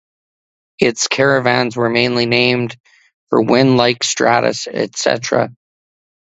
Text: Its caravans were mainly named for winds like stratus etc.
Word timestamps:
Its 0.79 1.05
caravans 1.07 1.77
were 1.77 1.87
mainly 1.87 2.25
named 2.25 2.75
for 3.29 3.39
winds 3.39 3.77
like 3.77 4.03
stratus 4.03 4.65
etc. 4.65 5.55